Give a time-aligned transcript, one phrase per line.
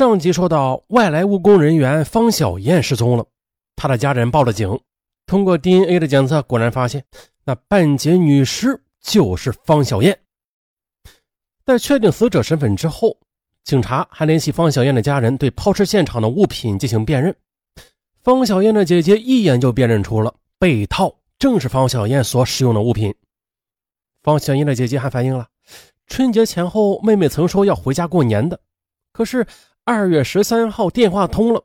[0.00, 3.26] 上集说到，外来务工人员方小燕失踪了，
[3.76, 4.80] 她的家人报了警。
[5.26, 7.04] 通过 DNA 的检测，果然发现
[7.44, 10.18] 那半截女尸就是方小燕。
[11.66, 13.14] 在确定死者身份之后，
[13.62, 17.36] 警察还联系方小燕的家人，对抛尸现场的物品进行辨认。
[18.22, 23.14] 方小燕的姐姐一眼就辨认出了被套正是方小燕所使用的物品。
[24.22, 25.46] 方小燕的姐姐还反映了，
[26.06, 28.58] 春节前后妹妹曾说要回家过年的，
[29.12, 29.46] 可是。
[29.84, 31.64] 二月十三号电话通了，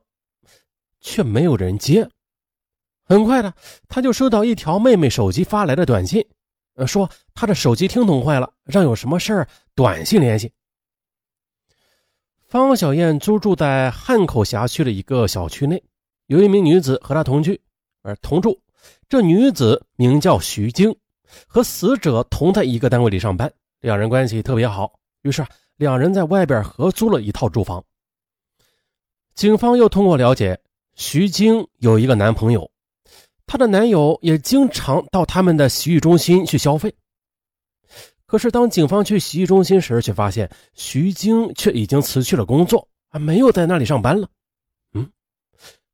[1.00, 2.10] 却没有人接。
[3.04, 3.54] 很快的，
[3.88, 6.26] 他就收到一条妹妹手机发来的短信，
[6.76, 10.52] 呃，说他的手机听筒坏了，让有什么事儿短信联系。
[12.48, 15.84] 方小燕租住在汉口辖区的一个小区内，
[16.27, 17.62] 有一名女子和她同居，
[18.02, 18.60] 而同住。
[19.10, 20.96] 这女子名叫徐晶，
[21.48, 25.00] 和死者同在一个单位里上班，两人关系特别好。
[25.22, 27.84] 于是，两人在外边合租了一套住房。
[29.36, 30.58] 警方又通过了解，
[30.96, 32.72] 徐晶有一个男朋友，
[33.46, 36.96] 她的男友也经常到他们的洗浴中心去消费。
[38.26, 44.30] 可是当警方去洗浴中心时，却发现徐晶却已经辞去了工作，啊，没有在那里上班了。
[44.94, 45.12] 嗯，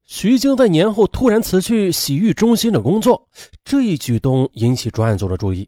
[0.06, 3.28] 徐晶在年后突然辞去洗浴中心的工作，
[3.66, 5.68] 这一举动引起专案组的注意。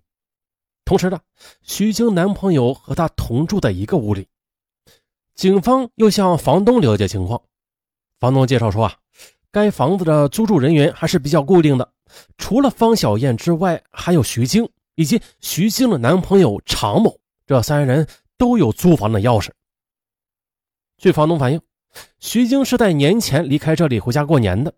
[0.85, 1.19] 同时呢，
[1.63, 4.27] 徐晶男朋友和她同住在一个屋里，
[5.33, 7.41] 警方又向房东了解情况。
[8.23, 8.95] 房东介绍说啊，
[9.51, 11.91] 该房子的租住人员还是比较固定的，
[12.37, 14.65] 除了方小燕之外，还有徐晶
[14.95, 18.07] 以及徐晶的男朋友常某，这三人
[18.37, 19.49] 都有租房的钥匙。
[20.97, 21.59] 据房东反映，
[22.21, 24.73] 徐晶是在年前离开这里回家过年的，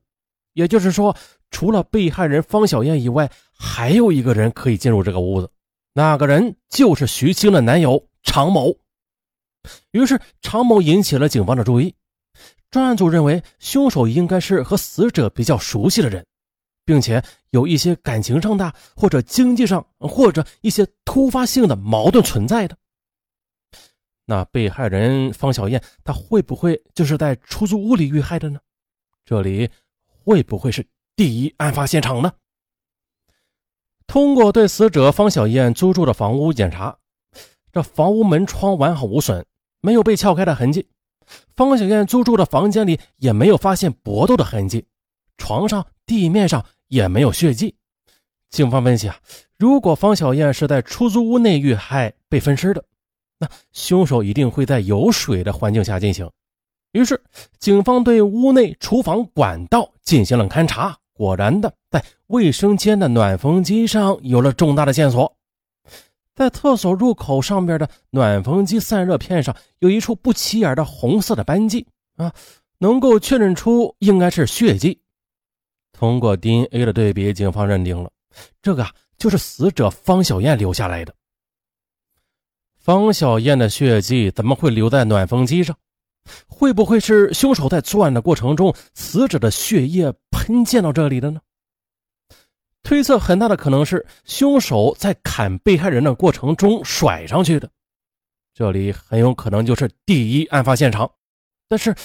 [0.53, 1.15] 也就是说，
[1.51, 5.47] 除了被害人方小燕以外，还有一个人可以进入这个屋子，
[5.93, 8.75] 那个人就是徐晶的男友常某。
[9.91, 11.93] 于是，常某引起了警方的注意。
[12.71, 16.25] 专案组认为，凶手应该是和死者比较熟悉的人，
[16.83, 22.77] 并且有一些感情上的或者经济上或者一些突发性的矛盾存在的。
[24.25, 28.59] 那被害人方小燕，她会不会就是在出租屋里遇害的呢？
[29.23, 29.69] 这里
[30.07, 30.85] 会不会是
[31.15, 32.33] 第一案发现场呢？
[34.07, 36.97] 通过对死者方小燕租住的房屋检查，
[37.71, 39.45] 这房屋门窗完好无损，
[39.79, 40.87] 没有被撬开的痕迹。
[41.55, 44.85] 方小燕租住的房间里也没有发现搏斗的痕迹，
[45.37, 47.75] 床上、地面上也没有血迹。
[48.49, 49.17] 警方分析啊，
[49.57, 52.83] 如果方小燕是在出租屋内遇害被分尸的，
[53.39, 56.29] 那凶手一定会在有水的环境下进行。
[56.93, 57.21] 于是，
[57.59, 65.35] 警方对屋内厨房管道进行了勘查，果然的，在卫生间的暖风机上有了重大的线索。
[66.35, 71.87] 在厕所入口上边的暖风机散热片上有一处不起眼的红色的斑迹
[72.17, 72.33] 啊，
[72.77, 74.99] 能够确认出应该是血迹。
[75.93, 78.11] 通过 DNA 的对比，警方认定了
[78.61, 78.85] 这个
[79.17, 81.15] 就是死者方小燕留下来的。
[82.77, 85.75] 方小燕的血迹怎么会留在暖风机上？
[86.47, 91.39] 会不会是凶手在作案的过程中，死者的血液喷溅到这里的呢？
[92.85, 97.67] 推测很大的可能是凶手在砍被害人的过程中甩上去的，
[98.53, 101.09] 这里很有可能就是第一案发现场。
[101.67, 101.95] 但是，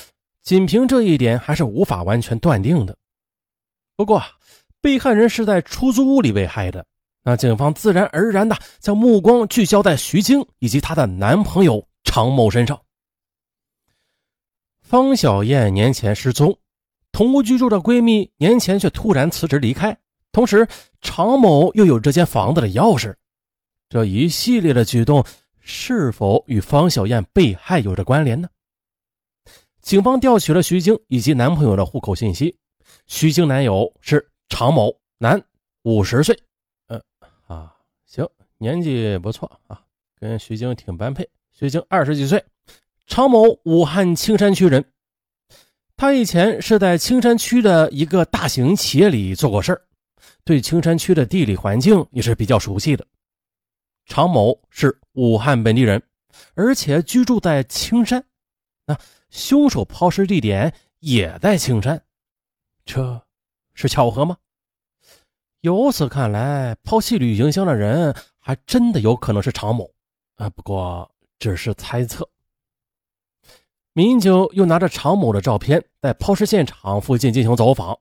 [0.42, 2.96] 仅凭这一点还是无法完全断定的。
[3.94, 4.22] 不过，
[4.80, 6.86] 被害人是在出租屋里被害的，
[7.22, 12.80] 那警方自然而然的将目光聚焦在徐晶以及她的男朋友常某身上。
[14.80, 16.56] 方小燕年前失踪，
[17.12, 19.94] 同屋居住的闺蜜年前却突然辞职离开。
[20.32, 20.68] 同时，
[21.00, 23.14] 常某又有这间房子的钥匙，
[23.88, 25.24] 这一系列的举动
[25.58, 28.48] 是否与方小燕被害有着关联呢？
[29.80, 32.56] 警方调取了徐晶以及男朋友的户口信息，
[33.06, 35.42] 徐晶男友是常某，男，
[35.82, 36.38] 五十岁，
[36.86, 37.02] 嗯
[37.46, 37.74] 啊，
[38.06, 39.82] 行，年纪不错啊，
[40.18, 41.28] 跟徐晶挺般配。
[41.52, 42.44] 徐晶二十几岁，
[43.06, 44.84] 常某武汉青山区人，
[45.96, 49.82] 他以前是在青山区的一个大型企业里做过事儿。
[50.50, 53.06] 对青山区的地理环境也是比较熟悉的。
[54.06, 56.02] 常某是武汉本地人，
[56.54, 58.24] 而且居住在青山，
[58.84, 58.98] 那
[59.28, 62.02] 凶手抛尸地点也在青山，
[62.84, 63.22] 这
[63.74, 64.36] 是巧合吗？
[65.60, 69.88] 由此看来，抛弃旅行箱的人还真的有可能是常某
[70.34, 71.08] 啊，不过
[71.38, 72.28] 只是猜测。
[73.92, 77.96] 民警又拿着常某的照片，在抛尸现场附近进行走访。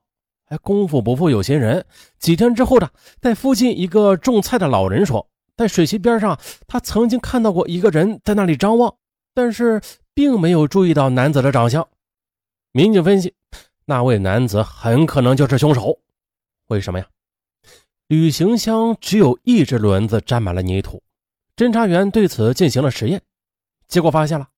[0.50, 1.86] 哎，功夫不负有心人。
[2.18, 8.96] 几天之后的，在附近一个种菜的老人说，在水渠边上，他曾经看到过一个人在那里张望，
[9.32, 9.80] 但是
[10.12, 11.88] 并没有注意到男子的长相。
[12.72, 13.32] 民警分析，
[13.84, 16.00] 那位男子很可能就是凶手。
[16.66, 17.06] 为什么呀？
[18.08, 21.00] 旅行箱只有一只轮子沾满了泥土。
[21.54, 23.22] 侦查员对此进行了实验，
[23.86, 24.48] 结果发现了，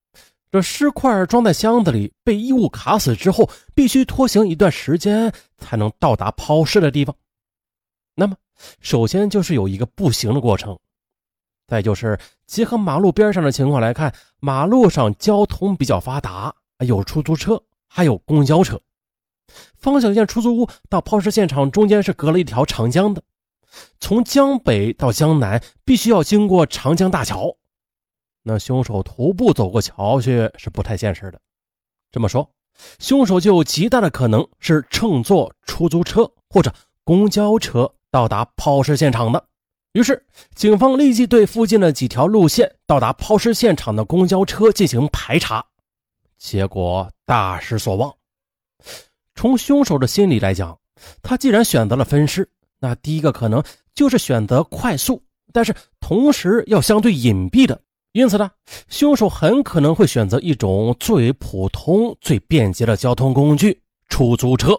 [0.53, 7.17] 这尸块装在箱子里被衣物卡死之后，必须拖行一段时间才能到达抛尸的地方。
[8.15, 8.37] 那么，
[8.83, 10.79] 首先就是有一个步行的过程，
[11.67, 18.79] 再就是结合马路边上的情况来看，马路上交通比较发达，有出租车，还有公交车。
[19.79, 23.23] 方小燕出租屋到抛尸现场中间是隔了一条长江的，
[24.01, 27.57] 从江北到江南必须要经过长江大桥，
[28.43, 31.41] 那凶手徒步走过桥去是不太现实的。
[32.11, 32.51] 这么说，
[32.99, 36.73] 凶手就有极大的可能是乘坐出租车或者
[37.05, 39.45] 公交车到达抛尸现场的。
[39.93, 40.25] 于是，
[40.55, 45.65] 警方立即对附近的几条路线到达抛尸现场的公交车进行排查，
[46.39, 48.15] 结果大失所望。
[49.35, 50.79] 从凶手的心理来讲，
[51.23, 52.49] 他既然选择了分尸，
[52.79, 53.63] 那第一个可能
[53.95, 55.23] 就是选择快速，
[55.53, 57.81] 但是同时要相对隐蔽的。
[58.13, 58.51] 因此呢，
[58.89, 63.81] 凶手很可能会选择一种最普通、最便捷的交通工具——
[64.11, 64.79] 出租车。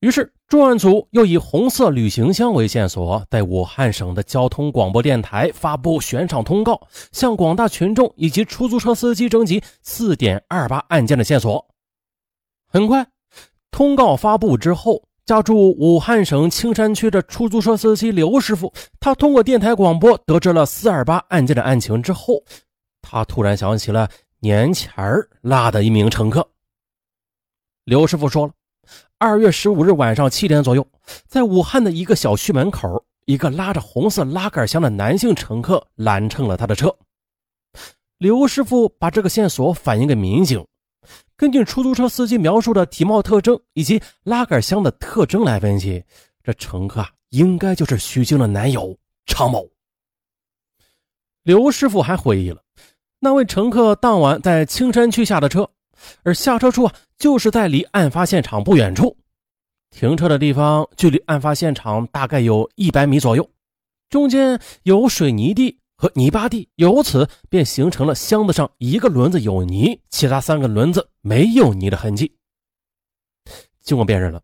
[0.00, 6.80] 于是，专案组又以红色旅行箱为线索，在武汉省的交通广播电台发布悬赏通告，
[7.12, 11.66] 向广大群众以及出租车司机征集四点二八案件的线索。
[12.68, 13.06] 很快。
[13.70, 22.40] 通告发布之后，家住武汉省青山区的出租车司机刘师傅，他通过电台广播得知了四二八案件的案情之后，
[23.02, 24.08] 他突然想起了
[24.38, 26.48] 年前儿拉的一名乘客。
[27.86, 28.52] 刘师傅说了，
[29.18, 30.86] 二月十五日晚上七点左右，
[31.26, 36.96] 在武汉的一个小区门口，一个拉着红色拉杆箱的男性乘客拦乘了他的车。
[38.18, 40.64] 刘师傅把这个线索反映给民警。
[41.36, 46.02] 根据出租车司机描述的体貌特征以及拉杆箱的特征来分析，
[46.42, 49.68] 这乘客啊应该就是徐静的男友常某。
[51.42, 52.62] 刘师傅还回忆了，
[53.20, 55.68] 那位乘客当晚在青山区下的车，
[56.22, 59.16] 而下车处啊就是在离案发现场不远处，
[59.90, 63.48] 停车的地方距离案发现场大概有一百米左右，
[64.08, 65.78] 中间有水泥地。
[65.96, 72.36] 和泥巴地，由此便形成了箱子上一个轮子有泥，其他三个轮子没有泥的痕迹。
[73.82, 74.42] 经过辨认了，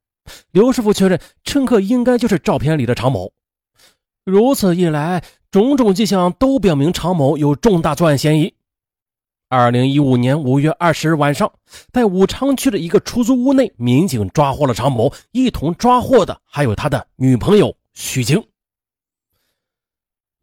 [0.51, 3.33] 刘师傅确认乘客应该就是照片里的常某。
[4.25, 8.55] 如此一来，种种迹象都表明常某有重大作案嫌疑。
[9.49, 11.53] 二零一五年五月二十日晚上，
[11.93, 18.43] 在武昌区的一个出租屋内，民警抓获了常某，一同抓获的还有他的女朋友徐晶。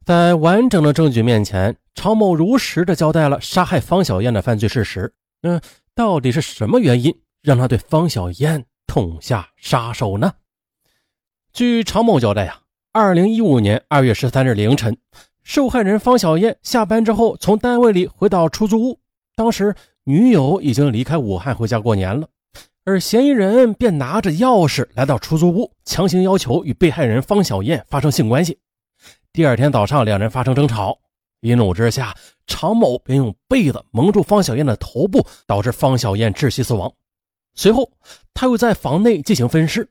[0.10, 5.14] 在完整的证据面前，常某如实的交代了杀害方小燕的犯罪事实。
[5.40, 5.62] 那
[5.94, 10.34] 到底是什么原因让他对方小燕痛下杀手呢？
[11.54, 12.62] 据常某交代呀，
[12.92, 14.98] 二零一五年二月十三日凌晨，
[15.44, 19.00] 受害人方小燕下班之后从单位里回到出租屋，
[19.36, 22.28] 当时女友已经离开武汉回家过年了，
[22.84, 28.58] 而嫌疑人便拿着钥匙来到出租屋，强行要求与被害人方小燕发生性关系。
[29.40, 31.00] 第二天早上，两人发生争吵，
[31.40, 32.14] 一怒之下，
[32.46, 36.92] 常某便用被子蒙住方小燕的头部，导致方小燕窒息死亡。
[37.56, 37.90] 随后，
[38.34, 39.90] 他又在房内进行分尸，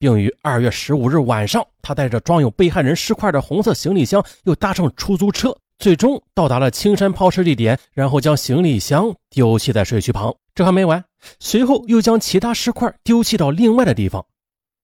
[0.00, 10.34] 并于二月十五日晚上，他带着装有被害人尸块的红色行李箱，又搭乘出租车，最终到达了青山抛尸地点，然后将行李箱丢弃在水渠旁。
[10.56, 11.04] 这还没完，
[11.38, 14.26] 随后又将其他尸块丢弃到另外的地方。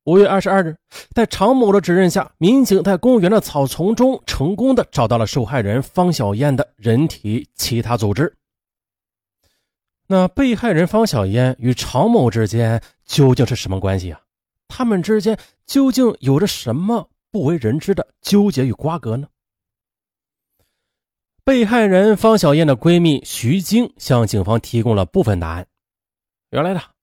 [0.04, 0.76] 五月二十二日，
[1.14, 8.36] 在常某的指认下，民警在公园的草丛中成功的找到了受害人方小燕的人体其他组织。
[10.06, 14.20] 那被害人方小燕与常某之间究竟是什么关系啊？
[14.68, 19.26] 他们之间究竟有着什么不为人知的纠结与瓜葛呢？
[21.44, 25.66] 被害人方小燕的闺蜜徐晶向警方提供了部分答案。
[26.50, 26.93] 原来的。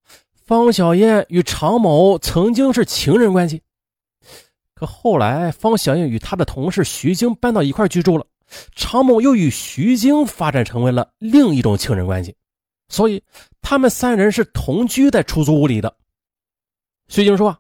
[0.51, 3.62] 方小燕与常某曾经是情人关系，
[4.75, 8.25] 可后来方小燕与她的同事徐晶搬到一块居住了，
[8.75, 12.36] 常某又与徐晶发展成为了另一种情人关系，
[12.89, 13.24] 所以
[13.62, 15.96] 他们三人是同居在出租屋里的。
[17.08, 17.60] 徐晶说：“啊，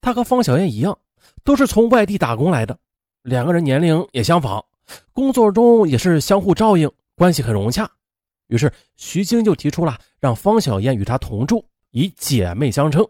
[0.00, 0.98] 他和方小燕一样，
[1.44, 2.76] 都是从外地打工来的，
[3.22, 4.64] 两个人年龄也相仿，
[5.12, 7.88] 工作中也是相互照应，关系很融洽。
[8.48, 11.64] 于是徐晶就提出了让方小燕与他同住。”
[11.96, 13.08] 以姐妹相称，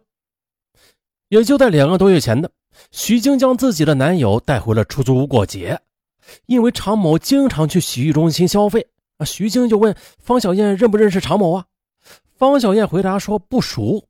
[1.29, 2.49] 也就在两个多月前的，
[2.93, 5.81] 徐晶将自己的男友带回了出租屋过节。
[6.47, 8.87] 因为常某经常去洗浴中心消费，
[9.19, 11.67] 啊，徐晶就问方小燕认不认识常某啊？
[12.37, 14.07] 方小燕回答说不熟。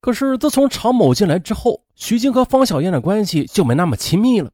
[0.00, 4.50] 可是自从常某进来之后，徐晶和方小燕的关系就没那么亲密了。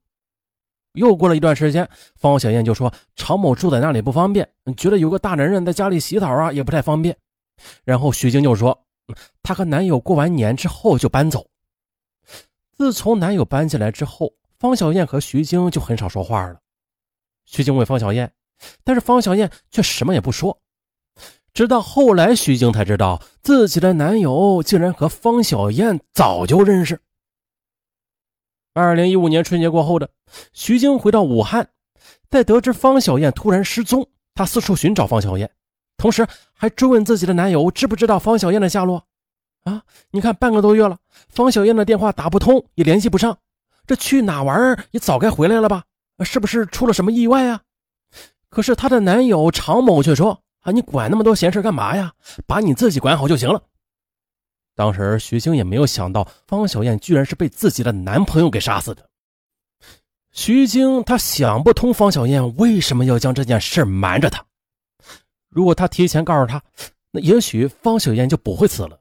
[0.95, 7.17] 又过了一段时间，方小燕就说常某住在那里不方便，觉得有个大男人在家里洗澡啊也不太方便。
[7.85, 8.77] 然后徐晶就说，
[9.43, 11.47] 她和男友过完年之后就搬走。
[12.77, 16.61] 自从男友搬进来之后，方小燕和徐晶就很少说话了。
[17.45, 18.33] 徐晶问方小燕，
[18.85, 20.61] 但是方小燕却什么也不说。
[21.53, 27.01] 直到后来，徐晶才知道自己的男友竟然和方小燕早就认识。
[28.73, 30.09] 二零一五年春节过后的
[30.55, 31.69] 徐晶回到武汉，
[32.31, 35.51] 在得知方小燕突然失踪，她四处寻找方小燕，
[36.03, 39.07] 同时还追问自己的男友知不知道方小燕的下落。
[39.63, 43.39] 啊，你看半个多月了，方小燕的电话打不通，也联系不上，
[43.87, 45.85] 这去哪玩也早该回来了吧？
[46.25, 47.61] 是不是出了什么意外啊？
[48.49, 50.43] 可是她的男友常某却说。
[50.63, 50.71] 啊！
[50.71, 52.13] 你管那么多闲事干嘛呀？
[52.47, 53.63] 把你自己管好就行了。
[54.75, 59.09] 当时徐晶也没有想到方小燕居然是被自己的男朋友给杀死的。
[60.33, 64.45] 徐晶她想不通方小燕为什么要将这件事瞒着她。
[65.53, 66.63] 如果他提前告诉他，
[67.11, 68.99] 那也许方小燕就不会死了。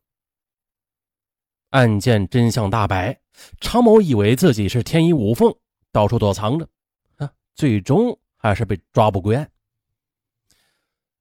[1.70, 3.18] 案件真相大白，
[3.62, 5.56] 常某以为自己是天衣无缝，
[5.94, 6.68] 到处躲藏着，
[7.16, 9.50] 啊，最终还是被抓捕归案。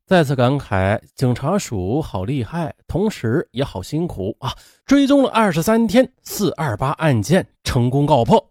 [0.04, 4.52] 再次感慨，警察署好厉害，同时也好辛苦啊！
[4.84, 8.50] 追踪了二十三天，四二八案件成功告破。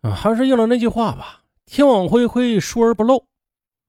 [0.00, 3.24] 啊，还是应了那句话吧，天网恢恢，疏而不漏。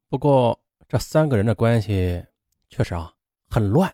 [0.08, 2.26] 不过这三个人的关系
[2.68, 3.14] 确实啊
[3.48, 3.94] 很乱。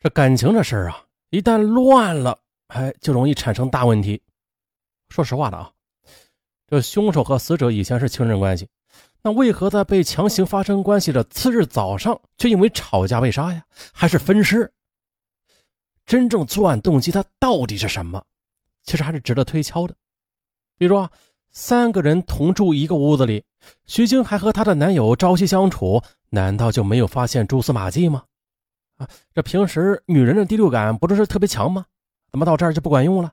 [0.00, 2.36] 这感情这事儿啊，一旦乱了，
[2.68, 4.20] 哎，就容易产生大问题。
[5.10, 5.70] 说实话的啊，
[6.66, 8.66] 这凶手和死者以前是情人关系。
[9.20, 13.62] 那为何在被强行发生关系的次日早上，却因为吵架被杀呀？
[13.92, 14.72] 还是分尸？
[16.06, 18.24] 真正作案动机，他到底是什么？
[18.82, 19.94] 其实还是值得推敲的。
[20.78, 21.08] 比如啊，
[21.52, 23.44] 三个人同住一个屋子里，
[23.86, 28.24] 徐晶还和她的男友朝夕相处，难道就没有发现蛛丝马迹吗？
[28.96, 31.86] 啊，这平时女人的第六感不都是特别强吗？
[32.30, 33.30] 怎么到这儿就不管用了？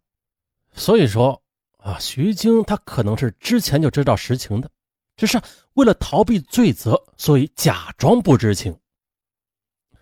[0.73, 1.41] 所以说
[1.77, 4.69] 啊，徐晶她可能是之前就知道实情的。
[5.15, 5.41] 只是
[5.73, 8.77] 为了逃避罪责，所以假装不知情。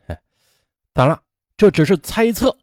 [0.05, 0.19] 哎，
[0.93, 1.23] 当然了，
[1.55, 2.55] 这只是猜测。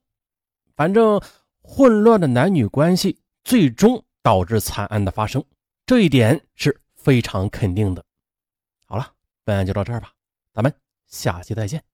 [0.76, 1.20] 反正
[1.62, 5.45] 混乱的男女关系最终导致惨案的发生，
[5.85, 8.02] 这一点是非常肯定的。
[8.87, 9.12] 好了，
[9.45, 10.12] 本案就到这儿吧，
[10.54, 10.75] 咱们
[11.07, 11.85] 下期再见。